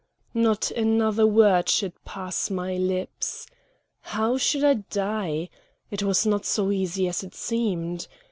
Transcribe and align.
Not 0.33 0.71
another 0.71 1.27
word 1.27 1.69
should 1.69 1.93
pass 2.05 2.49
my 2.49 2.75
lips. 2.75 3.45
How 4.01 4.35
should 4.35 4.63
I 4.63 4.73
die? 4.89 5.49
It 5.91 6.01
was 6.01 6.25
not 6.25 6.43
so 6.43 6.71
easy 6.71 7.07
as 7.07 7.21
it 7.21 7.35
seemed. 7.35 8.07